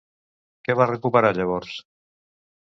[0.67, 1.77] Què va recuperar llavors?